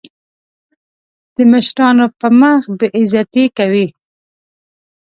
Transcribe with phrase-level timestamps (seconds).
[1.35, 3.87] د مشرانو په مخ بې عزتي کوي.